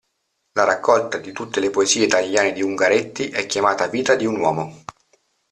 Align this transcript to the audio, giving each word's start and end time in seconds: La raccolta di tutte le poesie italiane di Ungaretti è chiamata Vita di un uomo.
La 0.53 0.63
raccolta 0.63 1.19
di 1.19 1.31
tutte 1.31 1.59
le 1.59 1.69
poesie 1.69 2.05
italiane 2.05 2.53
di 2.53 2.63
Ungaretti 2.63 3.29
è 3.29 3.45
chiamata 3.45 3.85
Vita 3.85 4.15
di 4.15 4.25
un 4.25 4.39
uomo. 4.39 4.83